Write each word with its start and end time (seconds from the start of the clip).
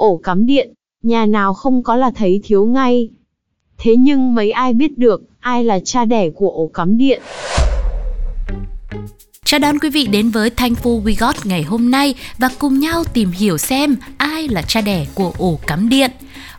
Ổ 0.00 0.16
cắm 0.16 0.46
điện, 0.46 0.72
nhà 1.02 1.26
nào 1.26 1.54
không 1.54 1.82
có 1.82 1.96
là 1.96 2.10
thấy 2.10 2.40
thiếu 2.44 2.66
ngay. 2.66 3.08
Thế 3.78 3.96
nhưng 3.98 4.34
mấy 4.34 4.50
ai 4.50 4.72
biết 4.72 4.98
được 4.98 5.22
ai 5.40 5.64
là 5.64 5.80
cha 5.84 6.04
đẻ 6.04 6.30
của 6.30 6.50
ổ 6.50 6.70
cắm 6.74 6.98
điện? 6.98 7.22
Chào 9.44 9.60
đón 9.60 9.78
quý 9.78 9.90
vị 9.90 10.06
đến 10.06 10.30
với 10.30 10.50
Thankful 10.50 11.02
We 11.02 11.14
Got 11.18 11.46
ngày 11.46 11.62
hôm 11.62 11.90
nay 11.90 12.14
và 12.38 12.48
cùng 12.58 12.78
nhau 12.78 13.04
tìm 13.12 13.30
hiểu 13.30 13.58
xem 13.58 13.96
ai 14.18 14.48
là 14.48 14.62
cha 14.62 14.80
đẻ 14.80 15.06
của 15.14 15.32
ổ 15.38 15.58
cắm 15.66 15.88
điện. 15.88 16.10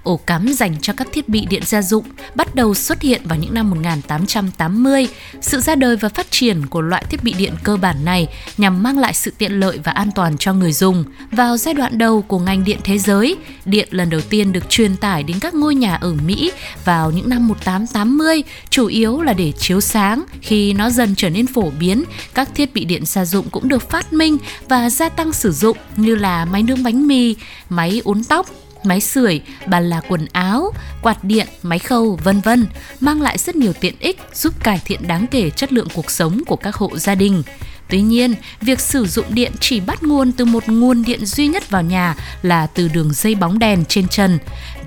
Ổ 0.04 0.18
cắm 0.18 0.54
dành 0.54 0.76
cho 0.82 0.94
các 0.94 1.08
thiết 1.12 1.30
bị 1.30 1.46
điện 1.50 1.64
gia 1.66 1.82
dụng 1.82 2.06
bắt 2.36 2.56
đầu 2.56 2.74
xuất 2.74 3.02
hiện 3.02 3.22
vào 3.26 3.40
những 3.40 3.54
năm 3.54 3.70
1880. 3.70 5.08
Sự 5.42 5.60
ra 5.60 5.76
đời 5.76 5.96
và 5.96 6.10
phát 6.10 6.32
triển 6.32 6.66
của 6.68 6.82
loại 6.82 7.06
thiết 7.10 7.24
bị 7.24 7.34
điện 7.34 7.54
cơ 7.64 7.78
bản 7.78 8.06
này 8.06 8.28
nhằm 8.58 8.84
mang 8.84 8.98
lại 8.98 9.14
sự 9.14 9.34
tiện 9.38 9.60
lợi 9.60 9.80
và 9.84 9.92
an 9.92 10.12
toàn 10.16 10.38
cho 10.38 10.54
người 10.54 10.74
dùng. 10.74 11.04
Vào 11.32 11.58
giai 11.58 11.74
đoạn 11.74 11.98
đầu 11.98 12.22
của 12.22 12.40
ngành 12.40 12.64
điện 12.64 12.78
thế 12.84 12.98
giới, 12.98 13.36
điện 13.66 13.88
lần 13.92 14.10
đầu 14.10 14.22
tiên 14.22 14.52
được 14.52 14.70
truyền 14.70 14.96
tải 14.98 15.24
đến 15.24 15.40
các 15.40 15.54
ngôi 15.54 15.76
nhà 15.76 15.96
ở 15.96 16.14
Mỹ 16.26 16.52
vào 16.86 17.12
những 17.12 17.30
năm 17.30 17.48
1880, 17.48 18.44
chủ 18.70 18.88
yếu 18.88 19.22
là 19.22 19.34
để 19.34 19.52
chiếu 19.52 19.82
sáng. 19.82 20.24
Khi 20.42 20.74
nó 20.74 20.90
dần 20.90 21.16
trở 21.16 21.30
nên 21.30 21.48
phổ 21.48 21.72
biến, 21.80 22.04
các 22.34 22.50
thiết 22.56 22.74
bị 22.74 22.86
điện 22.86 23.06
gia 23.06 23.26
dụng 23.26 23.50
cũng 23.50 23.68
được 23.68 23.90
phát 23.90 24.14
minh 24.14 24.38
và 24.70 24.90
gia 24.90 25.10
tăng 25.10 25.34
sử 25.34 25.52
dụng 25.52 25.78
như 25.96 26.16
là 26.16 26.46
máy 26.46 26.64
nướng 26.64 26.84
bánh 26.84 27.08
mì, 27.08 27.36
máy 27.70 28.02
uốn 28.04 28.24
tóc, 28.24 28.48
máy 28.86 29.02
sưởi, 29.02 29.42
bàn 29.66 29.90
là 29.90 30.02
quần 30.08 30.28
áo, 30.32 30.74
quạt 31.02 31.24
điện, 31.24 31.48
máy 31.64 31.80
khâu, 31.80 32.20
vân 32.24 32.42
vân, 32.42 32.66
mang 33.00 33.22
lại 33.22 33.38
rất 33.38 33.56
nhiều 33.56 33.74
tiện 33.74 33.96
ích 34.00 34.20
giúp 34.34 34.64
cải 34.64 34.82
thiện 34.86 35.08
đáng 35.08 35.28
kể 35.32 35.50
chất 35.50 35.74
lượng 35.74 35.88
cuộc 35.94 36.12
sống 36.12 36.42
của 36.48 36.56
các 36.56 36.76
hộ 36.76 36.98
gia 36.98 37.16
đình. 37.16 37.44
Tuy 37.90 38.02
nhiên, 38.02 38.34
việc 38.62 38.80
sử 38.80 39.06
dụng 39.06 39.26
điện 39.30 39.52
chỉ 39.60 39.80
bắt 39.80 40.04
nguồn 40.04 40.32
từ 40.32 40.46
một 40.46 40.70
nguồn 40.70 41.04
điện 41.04 41.26
duy 41.26 41.48
nhất 41.48 41.70
vào 41.70 41.82
nhà 41.82 42.16
là 42.42 42.68
từ 42.68 42.88
đường 42.88 43.14
dây 43.14 43.36
bóng 43.36 43.60
đèn 43.60 43.86
trên 43.86 44.08
trần. 44.08 44.38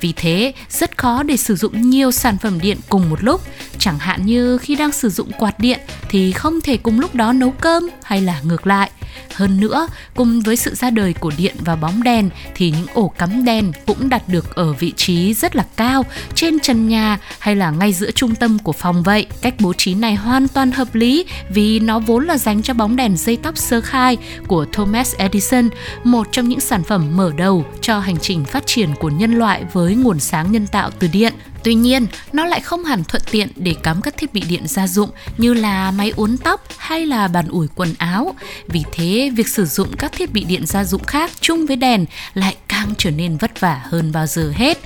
Vì 0.04 0.12
thế, 0.16 0.52
rất 0.70 0.98
khó 0.98 1.22
để 1.22 1.36
sử 1.36 1.56
dụng 1.56 1.90
nhiều 1.90 2.10
sản 2.10 2.38
phẩm 2.38 2.60
điện 2.60 2.78
cùng 2.88 3.10
một 3.10 3.24
lúc. 3.24 3.40
Chẳng 3.78 3.98
hạn 3.98 4.26
như 4.26 4.58
khi 4.58 4.74
đang 4.76 4.92
sử 4.92 5.08
dụng 5.08 5.32
quạt 5.38 5.58
điện 5.58 5.80
thì 6.08 6.32
không 6.32 6.60
thể 6.60 6.76
cùng 6.76 7.00
lúc 7.00 7.14
đó 7.14 7.32
nấu 7.32 7.50
cơm 7.50 7.88
hay 8.02 8.20
là 8.20 8.40
ngược 8.44 8.66
lại. 8.66 8.90
Hơn 9.34 9.60
nữa, 9.60 9.88
cùng 10.14 10.40
với 10.40 10.56
sự 10.56 10.74
ra 10.74 10.90
đời 10.90 11.12
của 11.12 11.32
điện 11.36 11.54
và 11.58 11.76
bóng 11.76 12.02
đèn 12.02 12.30
thì 12.54 12.70
những 12.70 12.86
ổ 12.94 13.08
cắm 13.18 13.44
đèn 13.44 13.72
cũng 13.86 14.08
đặt 14.08 14.28
được 14.28 14.54
ở 14.54 14.72
vị 14.72 14.92
trí 14.96 15.34
rất 15.34 15.56
là 15.56 15.64
cao 15.76 16.04
trên 16.34 16.60
trần 16.60 16.88
nhà 16.88 17.18
hay 17.38 17.56
là 17.56 17.70
ngay 17.70 17.92
giữa 17.92 18.10
trung 18.10 18.34
tâm 18.34 18.58
của 18.58 18.72
phòng 18.72 19.02
vậy. 19.02 19.26
Cách 19.42 19.54
bố 19.58 19.72
trí 19.72 19.94
này 19.94 20.14
hoàn 20.14 20.48
toàn 20.48 20.72
hợp 20.72 20.94
lý 20.94 21.24
vì 21.48 21.80
nó 21.80 21.98
vốn 21.98 22.24
là 22.24 22.38
dành 22.38 22.62
cho 22.62 22.74
bóng 22.74 22.96
đèn 22.96 23.16
dây 23.16 23.36
tóc 23.36 23.58
sơ 23.58 23.80
khai 23.80 24.16
của 24.46 24.66
Thomas 24.72 25.14
Edison, 25.16 25.68
một 26.04 26.26
trong 26.32 26.48
những 26.48 26.60
sản 26.60 26.82
phẩm 26.84 27.16
mở 27.16 27.32
đầu 27.36 27.64
cho 27.80 27.98
hành 27.98 28.16
trình 28.20 28.44
phát 28.44 28.66
triển 28.66 28.88
của 29.00 29.08
nhân 29.08 29.34
loại 29.34 29.64
với 29.72 29.93
nguồn 29.94 30.20
sáng 30.20 30.52
nhân 30.52 30.66
tạo 30.66 30.90
từ 30.98 31.08
điện. 31.08 31.34
Tuy 31.64 31.74
nhiên, 31.74 32.06
nó 32.32 32.44
lại 32.44 32.60
không 32.60 32.84
hẳn 32.84 33.04
thuận 33.04 33.22
tiện 33.30 33.48
để 33.56 33.74
cắm 33.82 34.02
các 34.02 34.16
thiết 34.16 34.32
bị 34.32 34.42
điện 34.48 34.66
gia 34.66 34.86
dụng 34.86 35.10
như 35.38 35.54
là 35.54 35.90
máy 35.90 36.12
uốn 36.16 36.36
tóc 36.38 36.64
hay 36.76 37.06
là 37.06 37.28
bàn 37.28 37.48
ủi 37.48 37.66
quần 37.74 37.94
áo. 37.98 38.34
Vì 38.66 38.84
thế, 38.92 39.30
việc 39.36 39.48
sử 39.48 39.64
dụng 39.64 39.88
các 39.98 40.12
thiết 40.12 40.32
bị 40.32 40.44
điện 40.44 40.66
gia 40.66 40.84
dụng 40.84 41.04
khác 41.04 41.30
chung 41.40 41.66
với 41.66 41.76
đèn 41.76 42.04
lại 42.34 42.56
đang 42.84 42.94
trở 42.98 43.10
nên 43.10 43.36
vất 43.36 43.60
vả 43.60 43.80
hơn 43.84 44.12
bao 44.12 44.26
giờ 44.26 44.52
hết. 44.54 44.78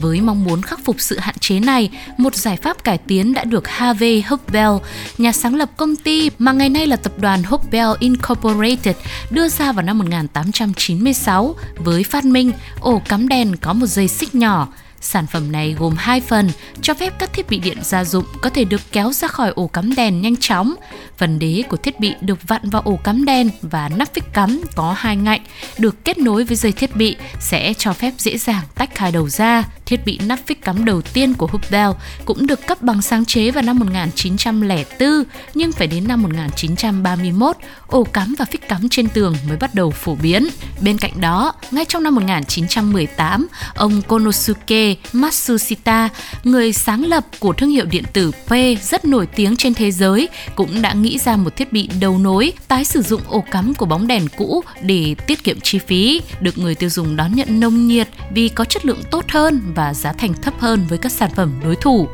Với 0.00 0.20
mong 0.20 0.44
muốn 0.44 0.62
khắc 0.62 0.80
phục 0.84 0.96
sự 0.98 1.18
hạn 1.18 1.34
chế 1.40 1.60
này, 1.60 1.90
một 2.16 2.34
giải 2.34 2.56
pháp 2.56 2.84
cải 2.84 2.98
tiến 2.98 3.34
đã 3.34 3.44
được 3.44 3.68
Harvey 3.68 4.22
Hopewell, 4.22 4.78
nhà 5.18 5.32
sáng 5.32 5.54
lập 5.54 5.70
công 5.76 5.96
ty 5.96 6.30
mà 6.38 6.52
ngày 6.52 6.68
nay 6.68 6.86
là 6.86 6.96
tập 6.96 7.12
đoàn 7.18 7.42
Hopewell 7.42 7.96
Incorporated, 8.00 8.96
đưa 9.30 9.48
ra 9.48 9.72
vào 9.72 9.84
năm 9.84 9.98
1896 9.98 11.54
với 11.76 12.04
phát 12.04 12.24
minh 12.24 12.52
ổ 12.80 13.02
cắm 13.08 13.28
đèn 13.28 13.56
có 13.56 13.72
một 13.72 13.86
dây 13.86 14.08
xích 14.08 14.34
nhỏ 14.34 14.68
Sản 15.00 15.26
phẩm 15.26 15.52
này 15.52 15.76
gồm 15.78 15.94
hai 15.98 16.20
phần, 16.20 16.50
cho 16.82 16.94
phép 16.94 17.14
các 17.18 17.32
thiết 17.32 17.48
bị 17.48 17.58
điện 17.58 17.78
gia 17.82 18.04
dụng 18.04 18.24
có 18.42 18.50
thể 18.50 18.64
được 18.64 18.80
kéo 18.92 19.12
ra 19.12 19.28
khỏi 19.28 19.52
ổ 19.56 19.66
cắm 19.66 19.94
đèn 19.94 20.20
nhanh 20.20 20.36
chóng. 20.36 20.74
Phần 21.16 21.38
đế 21.38 21.62
của 21.68 21.76
thiết 21.76 22.00
bị 22.00 22.14
được 22.20 22.48
vặn 22.48 22.70
vào 22.70 22.82
ổ 22.82 22.96
cắm 23.04 23.24
đèn 23.24 23.50
và 23.62 23.88
nắp 23.88 24.14
phích 24.14 24.32
cắm 24.32 24.60
có 24.76 24.94
hai 24.98 25.16
ngạnh 25.16 25.40
được 25.78 26.04
kết 26.04 26.18
nối 26.18 26.44
với 26.44 26.56
dây 26.56 26.72
thiết 26.72 26.96
bị 26.96 27.16
sẽ 27.40 27.74
cho 27.74 27.92
phép 27.92 28.12
dễ 28.18 28.38
dàng 28.38 28.64
tách 28.74 28.98
hai 28.98 29.12
đầu 29.12 29.28
ra. 29.28 29.64
Thiết 29.88 30.04
bị 30.04 30.18
nắp 30.26 30.38
phích 30.46 30.62
cắm 30.62 30.84
đầu 30.84 31.02
tiên 31.02 31.34
của 31.34 31.46
Hubbell 31.46 31.90
cũng 32.24 32.46
được 32.46 32.66
cấp 32.66 32.82
bằng 32.82 33.02
sáng 33.02 33.24
chế 33.24 33.50
vào 33.50 33.62
năm 33.62 33.78
1904 33.78 35.24
nhưng 35.54 35.72
phải 35.72 35.86
đến 35.86 36.08
năm 36.08 36.22
1931 36.22 37.56
ổ 37.86 38.04
cắm 38.04 38.34
và 38.38 38.44
phích 38.44 38.68
cắm 38.68 38.88
trên 38.88 39.08
tường 39.08 39.36
mới 39.48 39.56
bắt 39.56 39.74
đầu 39.74 39.90
phổ 39.90 40.14
biến. 40.14 40.48
Bên 40.80 40.98
cạnh 40.98 41.20
đó, 41.20 41.52
ngay 41.70 41.84
trong 41.84 42.02
năm 42.02 42.14
1918, 42.14 43.48
ông 43.74 44.02
Konosuke 44.02 44.94
Matsushita, 45.12 46.08
người 46.44 46.72
sáng 46.72 47.04
lập 47.04 47.24
của 47.38 47.52
thương 47.52 47.70
hiệu 47.70 47.84
điện 47.84 48.04
tử 48.12 48.30
P 48.30 48.52
rất 48.82 49.04
nổi 49.04 49.26
tiếng 49.26 49.56
trên 49.56 49.74
thế 49.74 49.90
giới, 49.90 50.28
cũng 50.54 50.82
đã 50.82 50.92
nghĩ 50.92 51.18
ra 51.18 51.36
một 51.36 51.56
thiết 51.56 51.72
bị 51.72 51.88
đầu 52.00 52.18
nối 52.18 52.52
tái 52.68 52.84
sử 52.84 53.02
dụng 53.02 53.22
ổ 53.28 53.44
cắm 53.50 53.74
của 53.74 53.86
bóng 53.86 54.06
đèn 54.06 54.28
cũ 54.36 54.64
để 54.82 55.14
tiết 55.26 55.44
kiệm 55.44 55.60
chi 55.60 55.78
phí, 55.78 56.20
được 56.40 56.58
người 56.58 56.74
tiêu 56.74 56.90
dùng 56.90 57.16
đón 57.16 57.34
nhận 57.34 57.60
nồng 57.60 57.86
nhiệt 57.86 58.08
vì 58.34 58.48
có 58.48 58.64
chất 58.64 58.86
lượng 58.86 59.02
tốt 59.10 59.24
hơn 59.28 59.72
và 59.74 59.94
giá 59.94 60.12
thành 60.12 60.34
thấp 60.34 60.54
hơn 60.58 60.86
với 60.88 60.98
các 60.98 61.12
sản 61.12 61.30
phẩm 61.34 61.52
đối 61.64 61.76
thủ. 61.76 62.08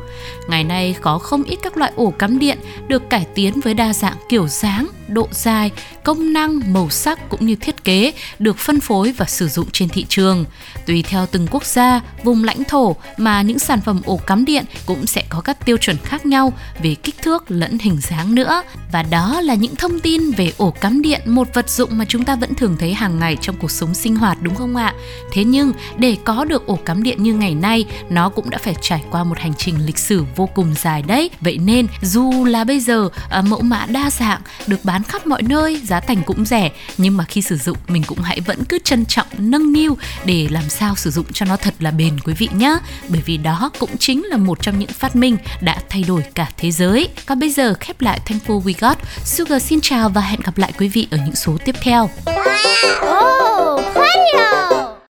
Ngày 0.49 0.63
nay 0.63 0.95
có 1.01 1.17
không 1.17 1.43
ít 1.43 1.59
các 1.61 1.77
loại 1.77 1.91
ổ 1.95 2.13
cắm 2.19 2.39
điện 2.39 2.57
được 2.87 3.09
cải 3.09 3.25
tiến 3.35 3.59
với 3.61 3.73
đa 3.73 3.93
dạng 3.93 4.15
kiểu 4.29 4.47
dáng, 4.47 4.87
độ 5.07 5.27
dài, 5.31 5.71
công 6.03 6.33
năng, 6.33 6.73
màu 6.73 6.89
sắc 6.89 7.29
cũng 7.29 7.45
như 7.45 7.55
thiết 7.55 7.83
kế 7.83 8.13
được 8.39 8.57
phân 8.57 8.79
phối 8.79 9.11
và 9.11 9.25
sử 9.25 9.47
dụng 9.47 9.67
trên 9.71 9.89
thị 9.89 10.05
trường. 10.09 10.45
Tùy 10.85 11.03
theo 11.07 11.25
từng 11.31 11.47
quốc 11.51 11.65
gia, 11.65 12.01
vùng 12.23 12.43
lãnh 12.43 12.63
thổ 12.63 12.95
mà 13.17 13.41
những 13.41 13.59
sản 13.59 13.81
phẩm 13.81 14.01
ổ 14.05 14.17
cắm 14.17 14.45
điện 14.45 14.65
cũng 14.85 15.05
sẽ 15.05 15.23
có 15.29 15.41
các 15.41 15.65
tiêu 15.65 15.77
chuẩn 15.77 15.97
khác 15.97 16.25
nhau 16.25 16.53
về 16.83 16.95
kích 16.95 17.15
thước 17.21 17.43
lẫn 17.47 17.79
hình 17.79 17.97
dáng 18.01 18.35
nữa. 18.35 18.61
Và 18.91 19.03
đó 19.03 19.41
là 19.41 19.53
những 19.53 19.75
thông 19.75 19.99
tin 19.99 20.31
về 20.31 20.51
ổ 20.57 20.71
cắm 20.71 21.01
điện, 21.01 21.21
một 21.25 21.47
vật 21.53 21.69
dụng 21.69 21.97
mà 21.97 22.05
chúng 22.05 22.25
ta 22.25 22.35
vẫn 22.35 22.55
thường 22.55 22.75
thấy 22.79 22.93
hàng 22.93 23.19
ngày 23.19 23.37
trong 23.41 23.55
cuộc 23.57 23.71
sống 23.71 23.93
sinh 23.93 24.15
hoạt 24.15 24.37
đúng 24.41 24.55
không 24.55 24.75
ạ? 24.75 24.93
Thế 25.31 25.43
nhưng 25.43 25.73
để 25.97 26.04
để 26.05 26.17
có 26.23 26.45
được 26.45 26.67
ổ 26.67 26.75
cắm 26.75 27.03
điện 27.03 27.23
như 27.23 27.33
ngày 27.33 27.55
nay, 27.55 27.85
nó 28.09 28.29
cũng 28.29 28.49
đã 28.49 28.57
phải 28.57 28.75
trải 28.81 29.03
qua 29.11 29.23
một 29.23 29.39
hành 29.39 29.53
trình 29.57 29.85
lịch 29.85 29.97
sử 29.97 30.25
vô 30.35 30.49
cùng 30.55 30.73
dài 30.81 31.01
đấy. 31.01 31.29
Vậy 31.41 31.57
nên 31.57 31.87
dù 32.01 32.45
là 32.45 32.63
bây 32.63 32.79
giờ 32.79 33.09
à, 33.29 33.41
mẫu 33.41 33.61
mã 33.61 33.85
đa 33.85 34.09
dạng 34.09 34.41
được 34.67 34.79
bán 34.83 35.03
khắp 35.03 35.27
mọi 35.27 35.41
nơi, 35.41 35.81
giá 35.83 35.99
thành 35.99 36.23
cũng 36.23 36.45
rẻ, 36.45 36.71
nhưng 36.97 37.17
mà 37.17 37.23
khi 37.23 37.41
sử 37.41 37.57
dụng 37.57 37.77
mình 37.87 38.03
cũng 38.07 38.19
hãy 38.19 38.39
vẫn 38.39 38.65
cứ 38.65 38.79
trân 38.83 39.05
trọng 39.05 39.27
nâng 39.37 39.73
niu 39.73 39.97
để 40.25 40.47
làm 40.51 40.69
sao 40.69 40.95
sử 40.95 41.11
dụng 41.11 41.25
cho 41.33 41.45
nó 41.45 41.57
thật 41.57 41.73
là 41.79 41.91
bền 41.91 42.19
quý 42.19 42.33
vị 42.33 42.49
nhé. 42.53 42.77
Bởi 43.09 43.21
vì 43.25 43.37
đó 43.37 43.71
cũng 43.79 43.97
chính 43.97 44.25
là 44.25 44.37
một 44.37 44.61
trong 44.61 44.79
những 44.79 44.89
phát 44.89 45.15
minh 45.15 45.37
đã 45.61 45.77
thay 45.89 46.03
đổi 46.07 46.21
cả 46.35 46.49
thế 46.57 46.71
giới. 46.71 47.09
Còn 47.25 47.39
bây 47.39 47.49
giờ 47.49 47.73
khép 47.79 48.01
lại 48.01 48.19
Thankful 48.25 48.61
We 48.61 48.73
Got. 48.79 48.97
Sugar 49.23 49.63
xin 49.63 49.81
chào 49.81 50.09
và 50.09 50.21
hẹn 50.21 50.39
gặp 50.43 50.57
lại 50.57 50.73
quý 50.77 50.87
vị 50.87 51.07
ở 51.11 51.17
những 51.25 51.35
số 51.35 51.57
tiếp 51.65 51.75
theo. 51.81 52.09
Oh. 53.01 53.44